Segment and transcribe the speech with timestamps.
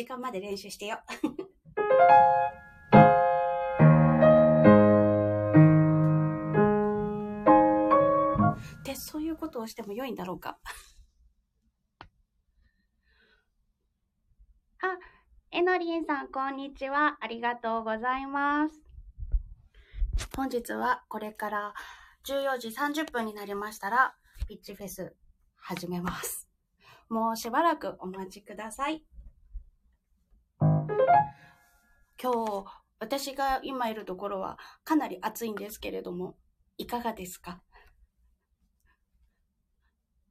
[0.00, 0.98] 時間まで練習してよ。
[8.82, 10.58] で、そういうことをしても良いんだろうか？
[14.80, 14.96] あ、
[15.50, 17.18] えのりんさん、こんにちは。
[17.20, 18.80] ありがとうございます。
[20.34, 21.74] 本日はこれから
[22.24, 24.16] 14時30分になりましたら、
[24.48, 25.14] ピッチフェス
[25.56, 26.48] 始めます。
[27.10, 29.04] もうしばらくお待ちください。
[32.22, 32.64] 今日、
[32.98, 36.36] 私が今いるところはかなり暑いんですけれども、
[36.76, 37.62] いかがですか？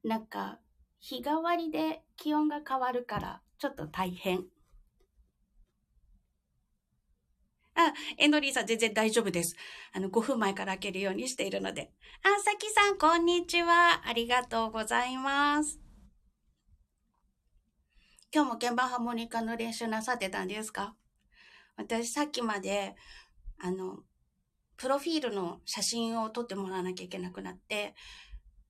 [0.03, 0.59] なんか、
[0.99, 4.45] 日替わりで気温が変わるから、ちょっと大変。
[7.76, 9.55] あ、エンドリーさん全然大丈夫です。
[9.93, 11.93] あの、5分前から開けるようにしているので。
[12.23, 14.01] あ、さきさん、こんにちは。
[14.05, 15.88] ありがとうございます。
[18.32, 20.96] 今日も鍵盤ハーモニカの練習なさってたんですか？
[21.77, 22.96] 私さっきまで、
[23.60, 23.99] あの、
[24.77, 27.96] プロフィールの写真を撮ってもらわなきゃいけなくなって、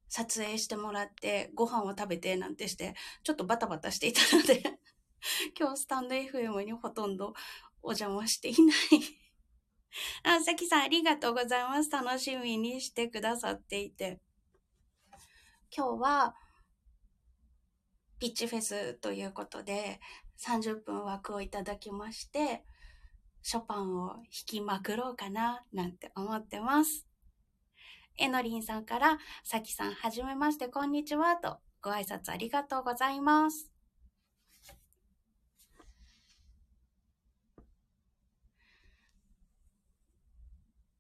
[0.08, 4.64] 撮影してもらって、ご飯を食べてなんてして、ちょっとバタバタしていたので
[5.60, 7.34] 今日スタンド FM にほとんど
[7.82, 8.78] お邪魔していない
[10.24, 11.90] あ、さきさんありがとうございます。
[11.90, 14.20] 楽しみにしてくださっていて。
[15.76, 16.36] 今日は、
[18.20, 20.02] ピッチフェスということで、
[20.46, 22.64] 30分枠をいただきまして、
[23.42, 27.08] ショパンを弾きまくろうかな、なんて思ってます。
[28.18, 33.72] えのりんさんから、さきさん、はじめまして、こんにちは、と、ご挨拶ありがとうございます。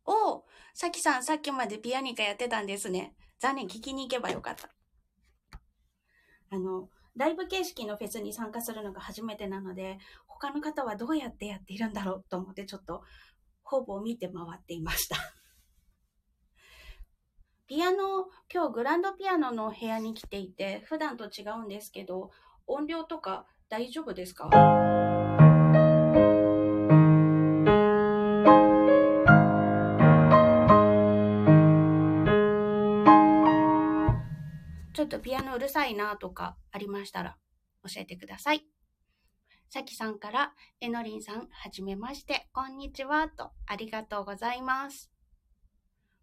[0.05, 3.13] おさきさん、さっきまでピアニカやってたんですね。
[3.39, 4.69] 残念、聞きに行けばよかった。
[6.51, 9.97] あの、ライブ形式のフェスに参加するのが初めてなので、
[10.27, 13.03] 他の方はどうやってやっているんだろうと思ってちょっと、
[13.63, 15.17] ほぼ見て回っていました。
[17.67, 22.31] ピアノ、今日グランドピアノの部屋に来ていて、普段と違うんですけど、
[22.67, 24.98] 音量とか大丈夫ですか？
[35.09, 37.37] とピアノうるさいなとかありましたら
[37.83, 38.65] 教えてください。
[39.71, 45.11] さきさんから、えのりんさん、はじめまして、こんにちは、と、ありがとうございます。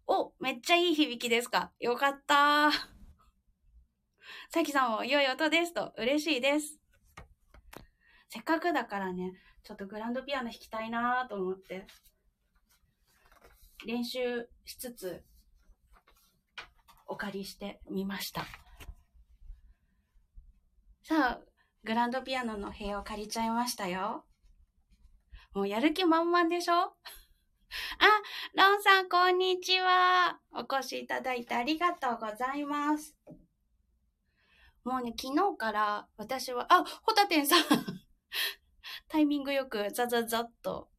[0.05, 2.71] お、めっちゃいい響きですかよかった
[4.49, 6.77] さきさんも良い音ですと、嬉しいです。
[8.27, 9.31] せっかくだからね、
[9.63, 11.87] ちょっとグランドピアノ弾きたいなと思って、
[13.85, 15.23] 練習しつつ、
[17.07, 18.45] お借りしてみました。
[21.07, 21.41] さあ、
[21.85, 24.25] グランドピアノの部屋を借りちゃいましたよ。
[25.53, 26.73] もうやる気満々でしょ？
[26.83, 26.91] あ、
[28.55, 30.41] ロンさん、こんにちは。
[30.51, 33.15] お越しいただいてありがとうございます。
[34.83, 37.63] もうね、昨日から私は、あ、ホタテンさん
[39.07, 40.91] タイミングよくザザザッと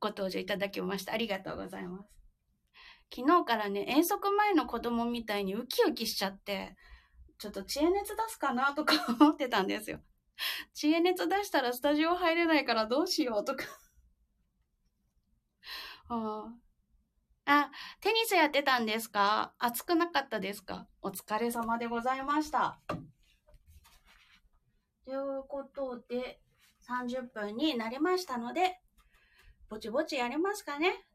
[0.00, 1.12] ご登場いただきました。
[1.12, 2.10] ありがとうございます。
[3.14, 6.76] 昨日からね、遠足前の子供みたいにウキウキしちゃって、
[7.38, 10.00] ちょっと知恵熱出すかなとか 思ってたんですよ。
[10.72, 13.64] 知恵熱出したらスタジオ入れないからどうしようとか
[16.08, 16.52] あ、
[17.46, 19.54] あテニスやってたんですか？
[19.58, 20.88] 暑くなかったですか？
[21.02, 22.80] お疲れ様でございました。
[25.04, 26.40] ということで、
[26.88, 28.80] 30分になりましたので、
[29.68, 31.06] ぼちぼちやりますかね。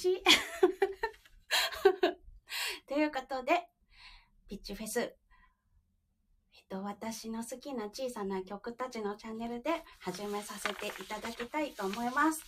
[0.00, 0.24] ち。
[2.88, 3.68] ということで、
[4.48, 5.16] ピッチフェス、えっ
[6.68, 12.42] と、私の好きな小さな曲たちのチャンネルで始めさせていただきたいと思います。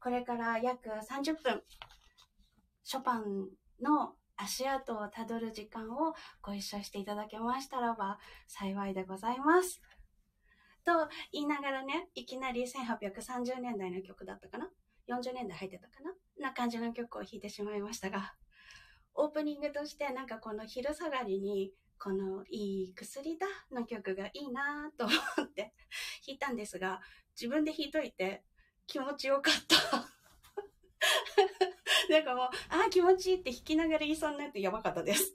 [0.00, 1.64] これから約30分、
[2.84, 3.50] ショパン
[3.80, 9.80] の足跡をたどる時間をご一緒していただけましたらば幸いでございます。
[10.84, 14.70] と言いながらね、いきなり1830年代の曲だったかな
[15.08, 16.12] ?40 年代入ってたかな？
[16.42, 18.34] な感じの曲を弾いてしまいましたが、
[19.14, 25.72] オープニングとしてなんかこの昼下がりにこのいい薬だの曲がいいなと思って
[26.26, 27.00] 弾いたんですが、
[27.40, 28.42] 自分で弾いといて
[28.86, 30.08] 気持ちよかった。
[32.10, 35.32] なんかもう、ああ、気持ちいいって弾きながら言いそうになってやばかったです。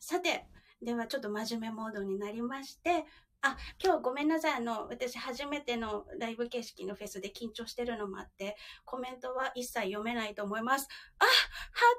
[0.00, 0.46] さて、
[0.80, 3.04] ではちょっと真面目モードになりまして、
[3.42, 4.54] あ、今日ごめんなさい。
[4.54, 10.88] あの、私初めてのライブ形式のフェスで緊張してるのもあって、コメントは一切読めないと思います。
[11.18, 11.30] あ、ハー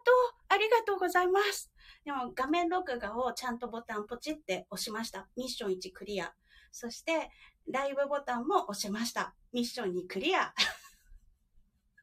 [0.06, 0.12] ト
[0.50, 1.72] ありがとうございます。
[2.04, 5.28] でも画面録画をちゃんとボタンポチって押しました。
[5.38, 6.34] ミッション1クリア。
[6.72, 7.30] そして、
[7.72, 9.36] ライブボタンも押しました。
[9.54, 10.54] ミッション2クリア。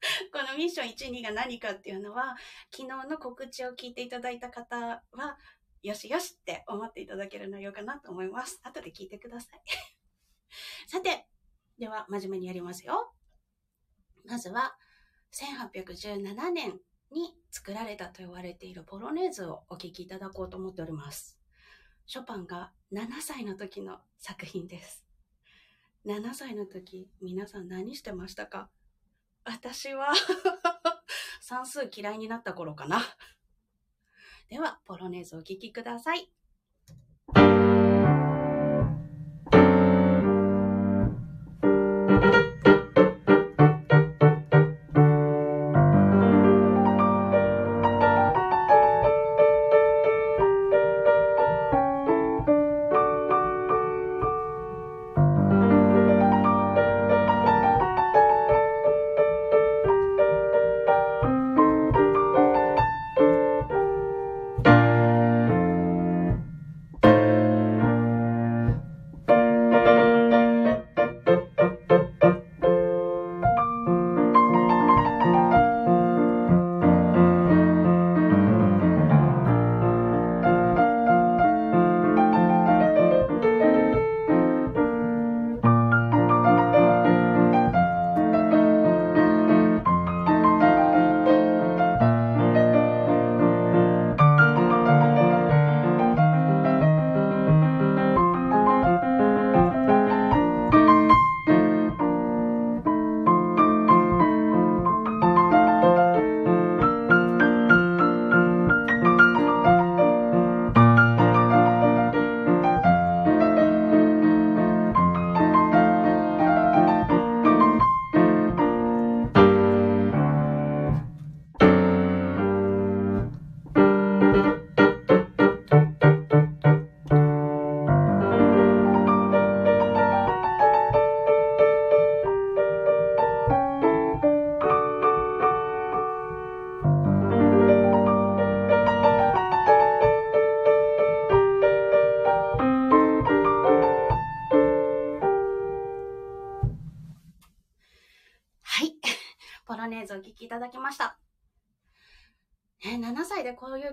[0.32, 2.36] このミッション1、2が何かっていうのは、
[2.70, 5.38] 昨日の告知を聞いていただいた方は、
[5.84, 8.58] よしよしって思っていただける内容かなと思います。
[8.62, 9.60] 後で聞いてください。
[10.88, 11.28] さて、
[11.78, 13.14] では真面目にやりますよ。
[14.24, 14.78] まずは、
[15.32, 21.38] 1817年に作られたと言われているポロネーズをお聴きいただこうと思っております。
[22.06, 25.04] ショパンが7歳の時の作品です。
[26.06, 28.70] 7歳の時、皆さん何してましたか？
[29.44, 30.14] 私は
[31.42, 33.02] 算数嫌いになった頃かな。
[34.48, 36.30] では、ポロネーズお聴きください。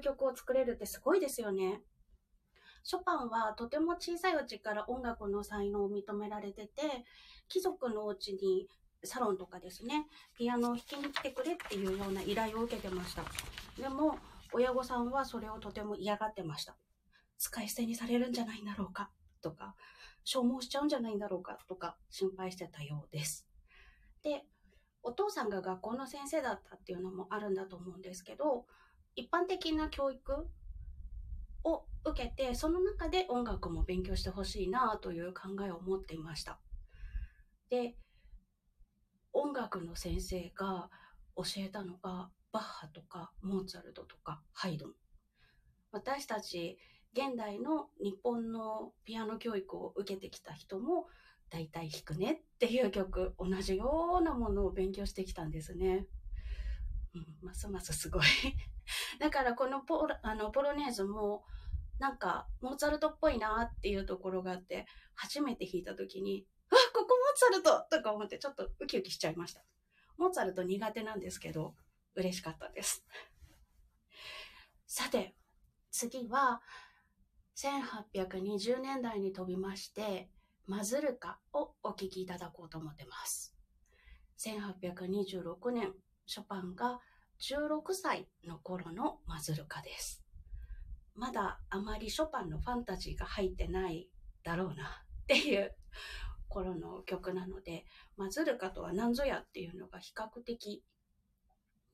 [0.01, 1.81] 曲を作れるってすごいですよね。
[2.83, 7.05] ショパンはとても小さいうちから音楽の才能を認められてて、
[7.47, 8.67] 貴族のお家に
[9.03, 13.23] サロンとかですね、ピアノを弾きに来てくれっていうような依頼を受けてました。
[13.79, 14.17] でも、
[14.53, 16.75] 親御さんはそれをとても嫌がってました。
[17.37, 19.75] 使い捨てにされるんじゃないんだろうかとか、
[20.23, 23.47] 消耗しちゃうんじゃないんだろうかとか心配してたようです。
[24.23, 24.45] で、
[25.03, 28.65] お父さんが学校の先生だったっていうのもあるんだと思うんですけど、
[29.15, 30.47] 一般的な教育
[31.63, 36.59] を受けて、その中で音楽も勉強してほしいなという考えを持っていました。
[37.69, 37.95] で、
[39.33, 40.89] 音楽の先生が
[41.35, 44.93] 教えたのが、バッハとかモーツァルトとかハイドン。
[45.91, 46.77] 私たち
[47.13, 51.07] 現代の日本のピアノ教育を受けてきた人も
[51.49, 56.07] 大体弾くねっていう曲、同じようなものを勉強してきたんですね。
[57.13, 58.23] うん、ますますすごい
[59.21, 61.43] だからこのポあのポロネーズも、
[61.99, 69.61] なんか、モーツァルトっぽいなっていうところがあって、初めて弾いた時に、あ、ここモーツァルトとか思ってちょっとウキウキしちゃいました。
[70.17, 71.75] モーツァルト苦手なんですけど、
[72.15, 73.05] 嬉しかったです。
[74.87, 75.35] さて、
[75.91, 76.63] 次は、
[77.57, 80.31] 1820年代に飛びまして、
[80.65, 83.55] マズルカをお聴きいただこうと思ってます。
[84.39, 85.93] 1826年、
[86.25, 86.99] ショパンが
[87.41, 90.23] 16歳の頃のマズルカです。
[91.15, 94.09] まだあまりショパンのファンタジーが入ってない
[94.43, 95.73] だろうなっていう
[96.47, 97.85] 頃の曲なので、
[98.17, 100.83] マズルカとは何ぞやっていうのが比較的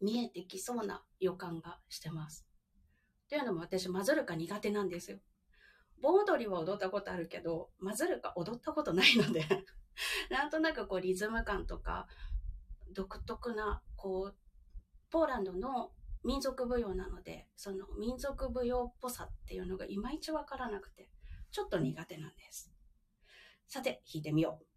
[0.02, 2.46] 見えてきそうな予感がしてます。
[3.30, 5.20] というのも私、マズルカ苦手なんですよ。
[6.02, 9.46] 盆踊りは踊ったことあるけど、マズルカ踊ったことないので
[10.30, 12.08] なんとなくこうリズム感とか、
[12.94, 14.47] 独特な、こう、
[15.10, 15.92] ポーランドの
[16.24, 21.10] 民族舞踊なので、その民族舞踊っぽさっていうのがいまいちわからなくて、
[21.52, 22.72] ちょっと苦手なんです。
[23.68, 24.77] さて、弾いてみよう。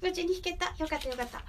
[0.00, 0.72] 無事に弾けた。
[0.78, 1.42] よかったよかった。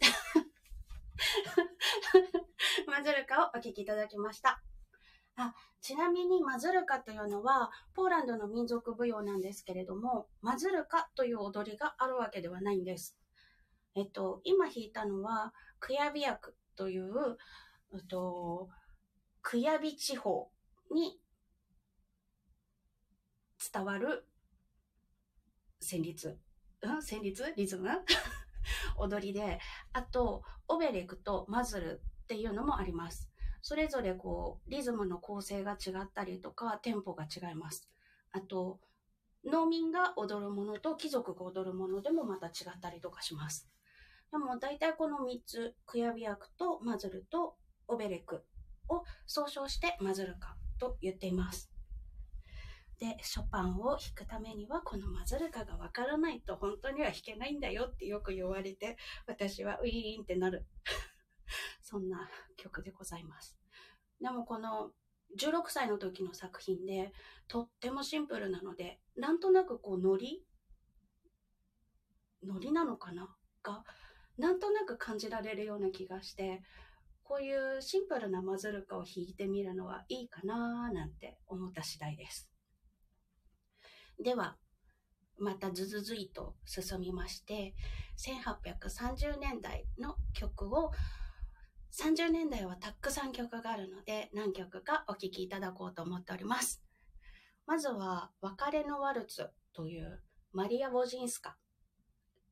[2.86, 3.86] マズルカをお聴き
[4.18, 4.62] ました。
[5.36, 13.16] あちなみにマズルカというのはポーランドの民族舞踊なんですけれどもマズルカという踊りがあるわけではないんです。
[13.94, 17.38] えっと、今弾いたのはクヤビ役という、
[17.94, 18.68] えっと、
[19.42, 20.50] クヤビ地方
[20.92, 21.20] に
[23.72, 24.26] 伝わる
[25.80, 26.36] 旋律。
[26.82, 27.52] うん旋律？
[27.56, 27.88] リズム？
[28.96, 29.60] 踊りで、
[29.92, 33.30] あと、オベレクとマズルっていうのもあります。
[33.62, 37.88] それぞれこう、リズムの構成が違ったりとか、テンポが違います。
[38.32, 38.80] あと、
[39.44, 43.68] 農民が踊るものと貴族が踊るものでもまた違ったりとかします。
[44.30, 47.56] でも大体この3つ、クヤビ役とマズルと
[47.86, 48.44] オベレク
[48.88, 51.70] を総称してマズルカと言っています。
[52.98, 60.66] で、ショパンを弾くためにはこのマズルカがわからないと本当には弾けないんだよってよく言われて、私はウィーンってなる
[61.82, 63.56] そんな曲でございます。
[64.20, 64.92] でもこの
[65.38, 67.12] 16歳の時の作品で
[67.46, 70.44] とってもシンプルなので、なんとなくこうノリ
[72.42, 73.34] ノリなのかな？
[73.62, 73.84] が、
[74.38, 76.62] なんとなく感じられるような気がして、
[77.22, 82.50] こういうシンプルなマズルカを弾いてみるのはいいかなーなんて思った次第です。
[84.20, 84.56] では、
[85.38, 87.74] またずずずいと進みまして、
[88.18, 90.90] 1830年代の曲を
[91.92, 96.82] 30年代はたくさん曲があるので何曲かお聴きいただこうと思っております。
[97.66, 100.22] まずは、別れのワルツという
[100.52, 101.56] マリア・ボジンスカ。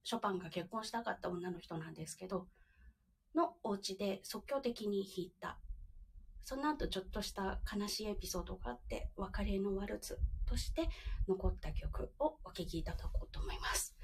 [0.04, 2.46] ショパンが結婚したかった女の人なんですけど、
[3.34, 5.58] のお家で即興的に弾いた。
[6.48, 10.16] その後ちょっとした悲しいエピソードがあって、別れのワルツ
[10.48, 10.88] として
[11.26, 13.96] 残った曲をお聴きいただこうと思います。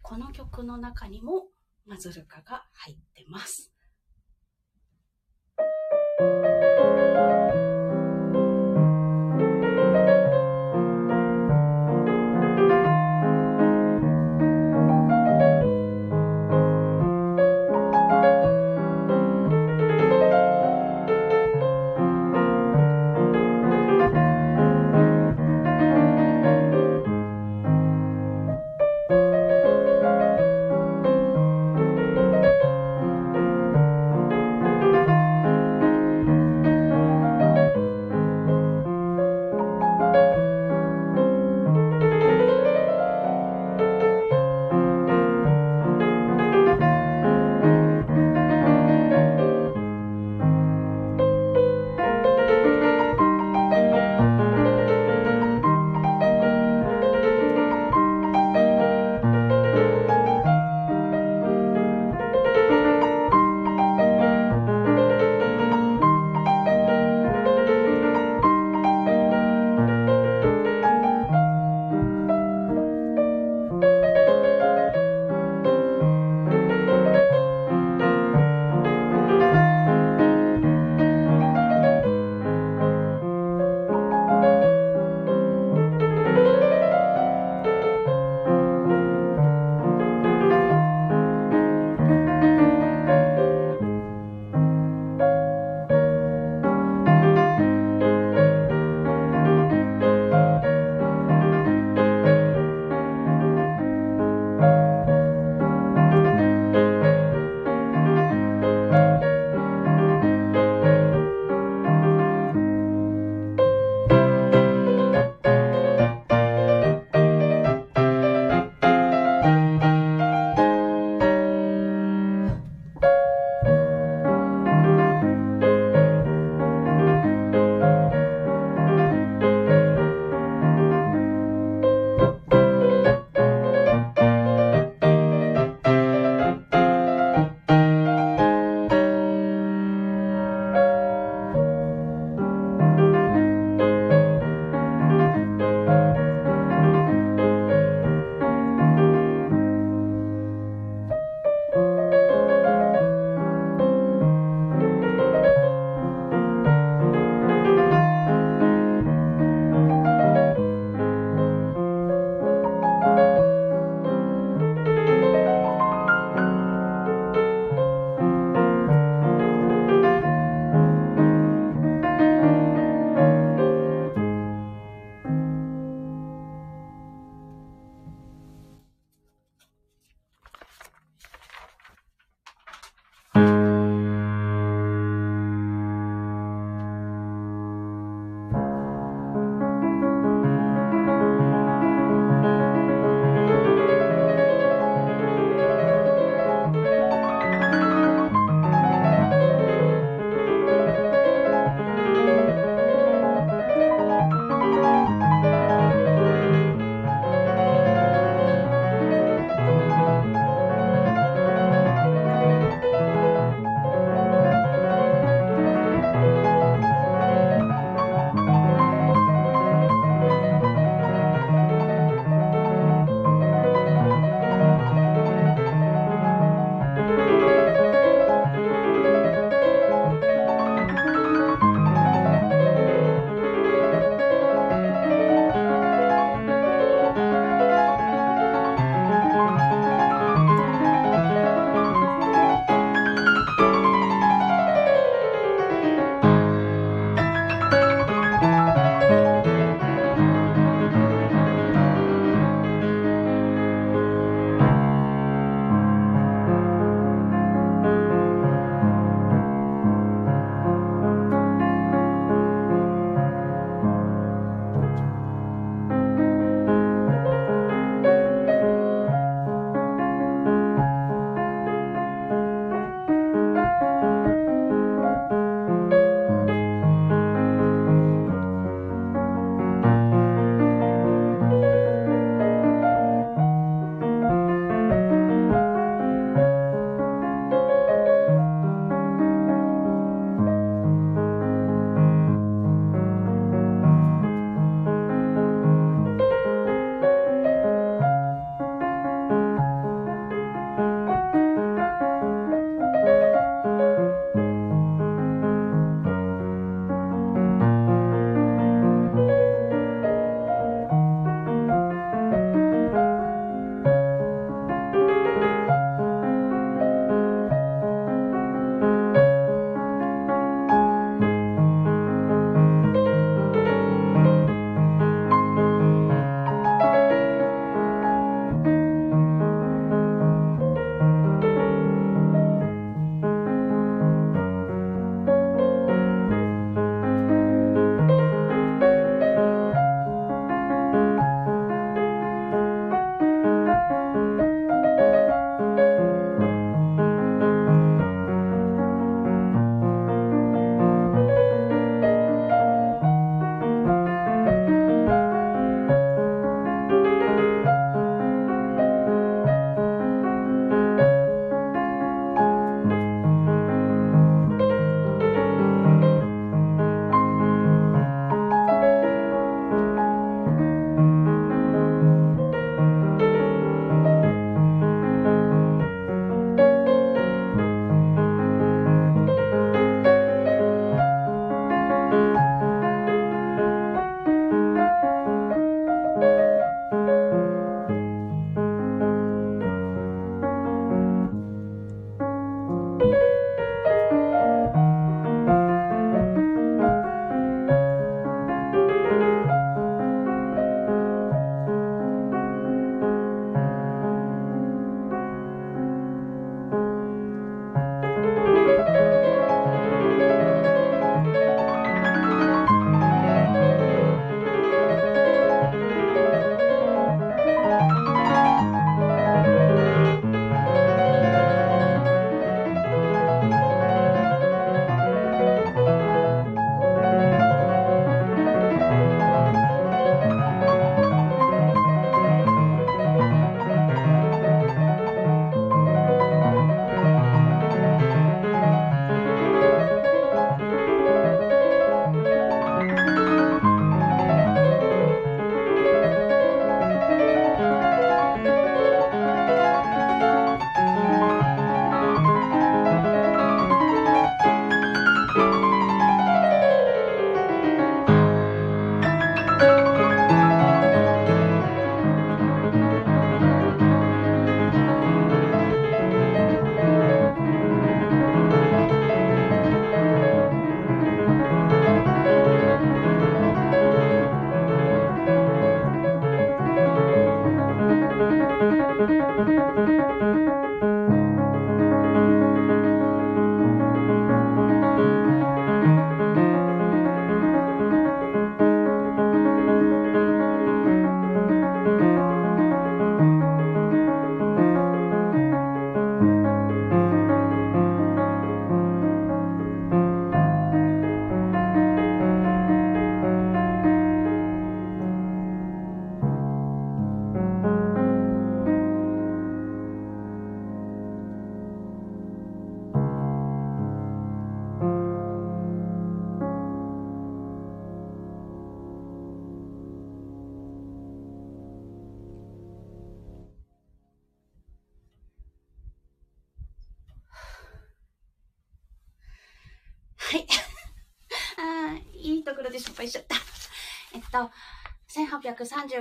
[0.00, 1.48] この曲の中にも
[1.84, 3.70] マズルカが入ってます。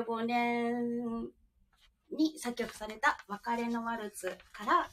[0.03, 1.29] 1835年
[2.11, 4.89] に作曲された別れのワルツから、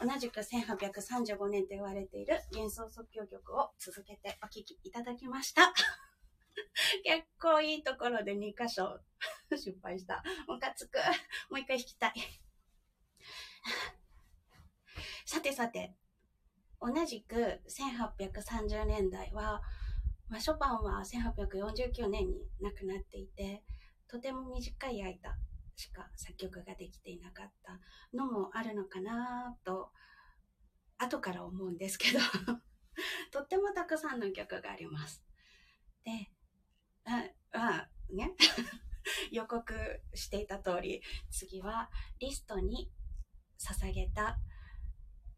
[0.00, 5.72] 同じく1835年と言われている幻想即興曲を続けてお聴きいただきました。
[7.04, 9.00] 結構いいところで2箇所
[9.50, 10.22] 失敗した。
[10.46, 10.98] ムカつく。
[11.50, 12.14] もう一回弾きたい。
[15.26, 15.96] さてさて、
[16.80, 19.62] 同じく1830年代は、
[20.28, 23.64] まあ、ショパンは1849年に亡くなっていて、
[24.08, 25.36] とても短い間
[25.76, 27.78] しか作曲ができていなかった
[28.16, 29.90] のもあるのかなと、
[30.98, 32.18] 後から思うんですけど
[33.30, 35.22] とってもたくさんの曲があります。
[36.04, 36.32] で、
[37.04, 38.34] あ、あね
[39.30, 42.90] 予告していた通り、次はリストに
[43.58, 44.38] 捧げた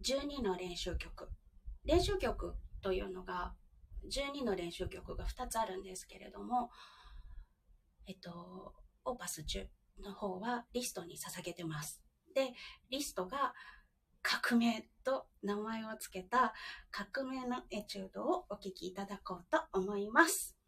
[0.03, 1.31] 12の練習曲。
[1.85, 3.55] 練習曲というのが、
[4.05, 6.71] 12の練習曲が2つあるんですけれども、
[8.11, 9.69] えっと、オーパス10
[10.03, 12.03] の方はリストに捧げてます。
[12.35, 12.55] で、
[12.91, 13.55] リストが
[14.21, 16.53] 革命と名前を付けた
[16.91, 20.60] 革命のエチュードをお聴きいただこうと思います。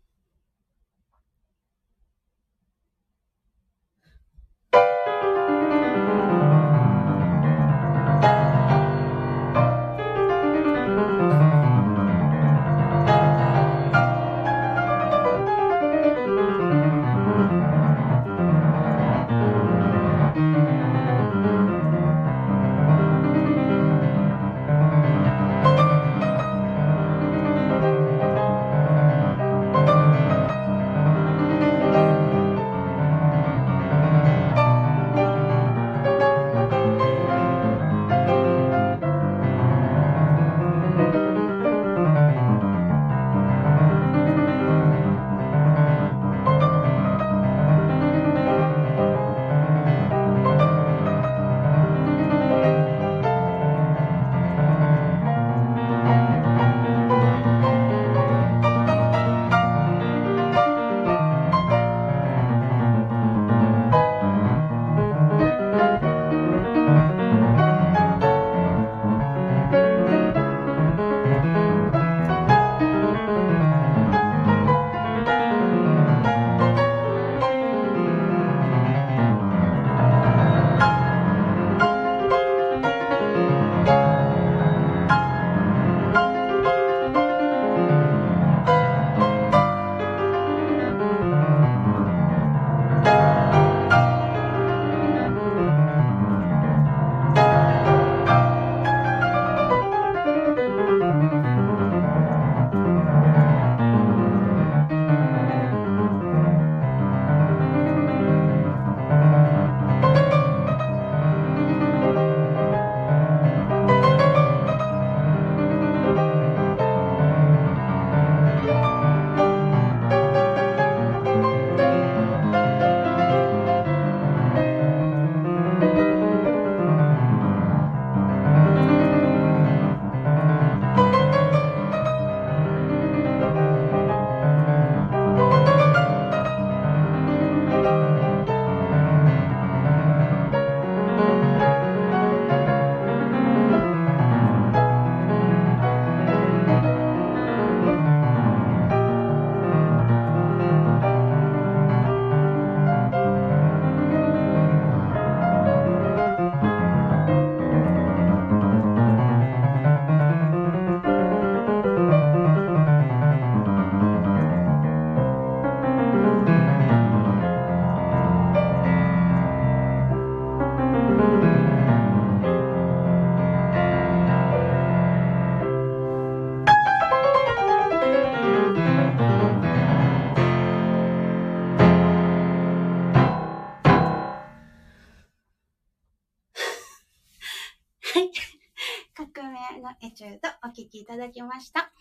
[191.13, 191.93] ただきました。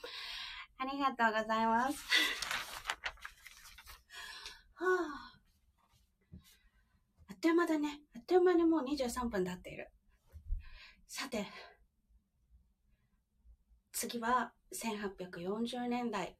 [0.77, 1.97] ありがとうございます。
[4.75, 5.33] はあ、
[7.27, 7.99] あっという間だね。
[8.15, 9.89] あっという間にもう23分経っている。
[11.09, 11.45] さて、
[13.91, 16.37] 次は1840年代。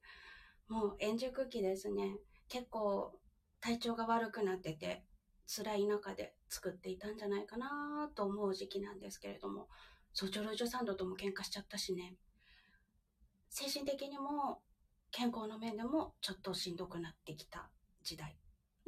[0.68, 2.16] もう円熟期ですね。
[2.48, 3.12] 結構
[3.60, 5.04] 体調が悪くなってて、
[5.46, 9.68] 辛い中で作っていたんじゃないかなと思う時期なんですけれども、
[10.14, 12.16] ソジョルジョサンドとも喧嘩しちゃったしね。
[13.52, 14.62] 精神的にも
[15.10, 17.68] 健康の面でもちょっとしんどくなってきた
[18.02, 18.34] 時代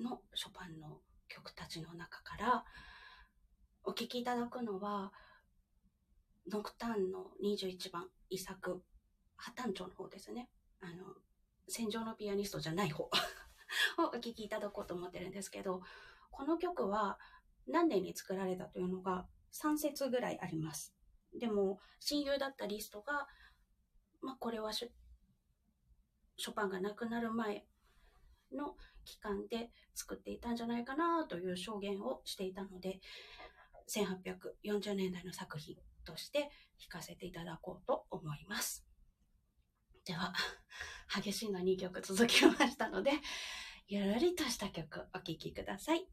[0.02, 2.64] のショパンの曲たちの中から
[3.84, 5.12] お聴きいただくのは
[6.50, 8.82] ノクターンの21番遺作
[9.36, 10.48] 破綻調の方ですね。
[10.80, 11.14] あの
[11.68, 13.04] 戦場のピアニストじゃない方
[13.98, 15.82] をお聴きいただこうと思ってるんですけど
[16.30, 17.18] この曲は
[17.66, 20.94] 何年に作られたというのが3節ぐらいあります。
[21.38, 23.26] でも親友だったリストが、
[24.24, 27.66] まあ、これはショパンが亡くなる前
[28.52, 33.00] の期間で作っていたんじゃないかなという証言をしていたので
[33.88, 36.50] 1840年代の作品として
[36.90, 38.86] 弾かせていただこうと思います。
[40.06, 40.34] では、
[41.14, 43.12] 激しいの2曲続きましたので、
[43.88, 46.06] ゆるりとした曲お聴きください。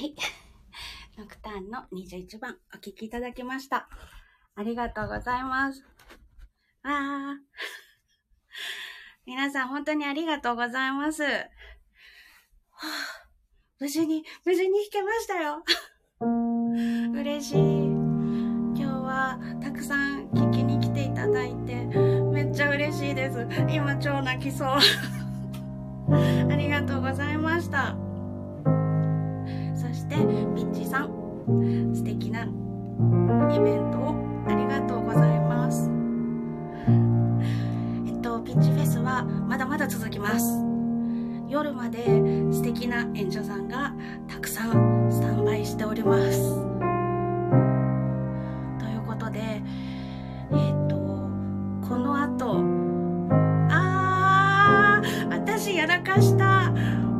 [0.00, 0.14] はい。
[1.18, 3.86] ノクターンの21番お聴きいただきました。
[4.56, 5.84] ありがとうございます。
[6.82, 7.36] あー。
[9.26, 11.22] 皆さん本当にありがとうございます。
[11.22, 11.50] はあ、
[13.78, 15.62] 無事に、無事に弾けましたよ。
[17.12, 17.56] 嬉しい。
[17.58, 21.74] 今日はたくさん聞きに来ていただいて、
[22.32, 23.46] めっちゃ嬉しいです。
[23.70, 24.68] 今超泣きそう。
[26.10, 28.09] ありがとうございました。
[30.10, 30.16] して
[30.56, 31.10] ピッチさん。
[31.94, 32.46] 素敵なイ
[33.60, 34.14] ベントを
[34.46, 35.90] ありがとうございます。
[38.06, 40.64] えっとピッチフェスはまだまだ続きます。
[41.48, 42.04] 夜まで
[42.52, 43.94] 素敵な演者さんが
[44.28, 46.38] たくさんスタンバイしております。
[48.78, 50.96] ということでえっと
[51.88, 52.62] この後
[53.70, 56.72] あー私やらかした。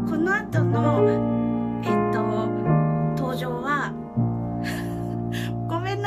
[0.08, 1.39] この後の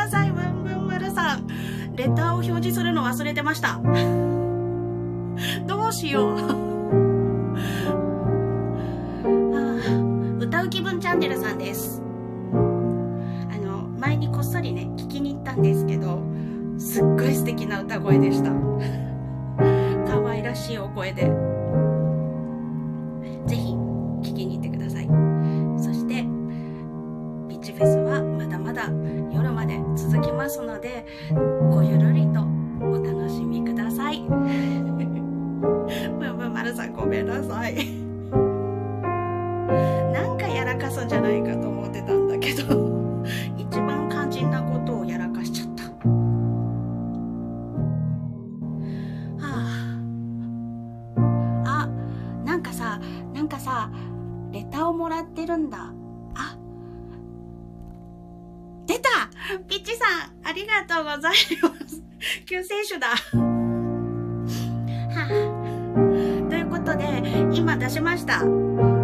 [0.03, 0.31] ださい。
[0.31, 1.47] ブンブン丸さん。
[1.95, 3.79] レターを表示するの忘れてました。
[5.65, 6.37] どうしよう。
[10.39, 12.01] 歌う気分チャンネルさんです。
[12.51, 12.55] あ
[13.57, 16.21] の前にこっそりね聞きに行ったんですけど
[16.77, 18.51] すっごい素敵な歌声でした。
[20.05, 21.31] 可愛らしいお声で。
[30.93, 31.06] で
[66.96, 67.23] で
[67.54, 69.02] 今出しました。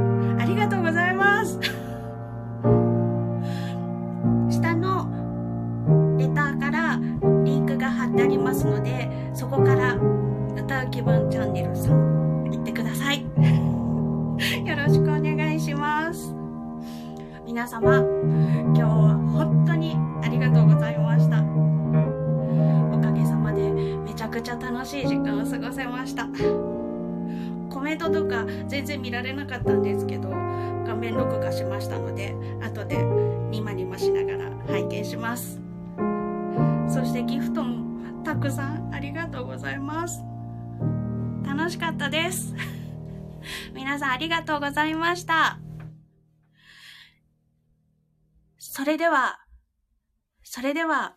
[50.69, 51.15] それでは、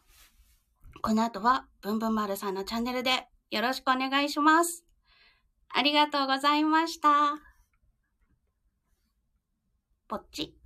[1.03, 4.87] この後は、ぶんぶん丸さんのチャンネルでよろしくお願いします。
[5.69, 7.39] ありがとうございました。
[10.09, 10.62] ポチッ。